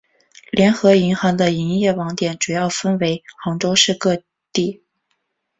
[0.51, 4.83] 联合银行的营业网点主要分布在杭州市各地。